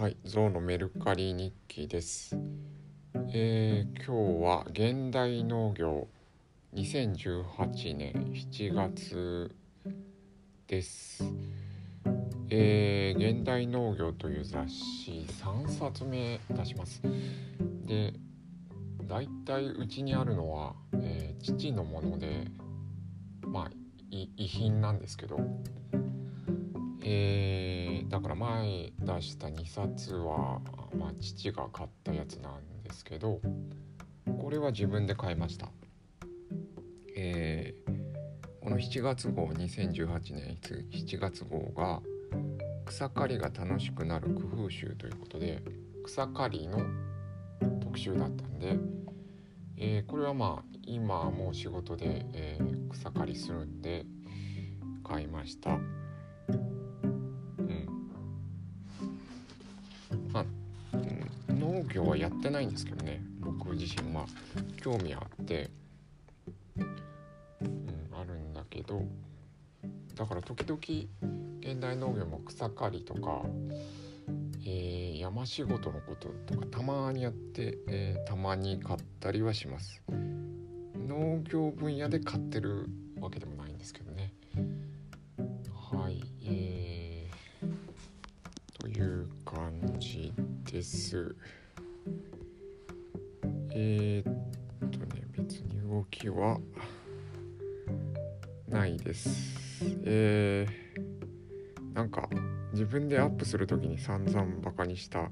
[0.00, 2.34] はい、ゾウのメルカリ日記です。
[3.34, 6.08] えー今日は現代農業
[6.74, 9.54] 2018年7月
[10.66, 11.22] です。
[12.48, 17.02] えー現代農業という雑誌3冊目出します。
[17.84, 18.14] で、
[19.06, 22.46] だいたいうちにあるのは、えー父のもので、
[23.42, 23.70] まあ
[24.10, 25.38] 遺品なんですけど、
[27.02, 27.89] えー
[28.20, 30.60] だから前出した2冊は、
[30.94, 33.40] まあ、父が買ったやつなんですけど
[34.38, 35.70] これは自分で買いました、
[37.16, 38.00] えー
[38.60, 42.02] この7月号2018年7月号が
[42.84, 45.62] 草刈りが楽しくなる工夫集ということで
[46.04, 46.78] 草刈りの
[47.80, 48.76] 特集だったんで、
[49.78, 54.04] えーこれはまあ今もう仕事で、えー草刈りするんで
[55.02, 55.78] 買いました。
[61.80, 64.24] 農業はやってないんですけどね僕自身まあ
[64.82, 65.70] 興味あって、
[66.76, 66.86] うん、
[68.12, 69.02] あるんだけど
[70.14, 70.78] だから時々
[71.60, 73.42] 現代農業も草刈りとか、
[74.66, 80.02] えー山仕事のこととかたまにやって、えーたまに買ったりはします。
[81.06, 82.86] 農業分野で買ってる
[83.20, 84.32] わけでもないんですけどね。
[85.92, 90.32] はいえーという感じ
[90.70, 91.36] です。
[93.72, 96.58] えー、っとね、別に動きは
[98.68, 99.84] ないです。
[100.04, 102.28] えー、なんか
[102.72, 105.30] 自分でアップするときに散々バカにした、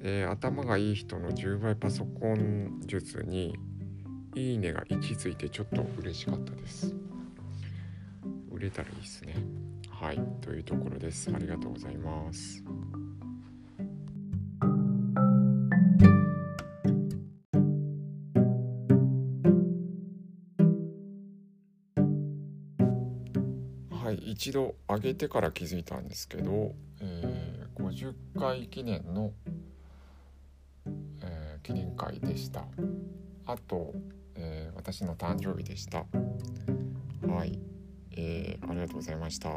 [0.00, 3.56] えー頭がいい人の10倍パソコン術に
[4.34, 6.94] いいねが1ついてちょっと嬉しかったです。
[8.50, 9.34] 売れたらいいですね。
[9.88, 11.30] はい、というところです。
[11.34, 12.62] ありがとうございます。
[24.08, 29.32] はい、一度上げてから気づいたんですけど、えー50回記念の、
[31.20, 32.64] えー記念会でした。
[33.44, 33.92] あと、
[34.34, 36.06] えー私の誕生日でした。
[37.30, 37.58] はい、
[38.12, 39.50] えーありがとうございました。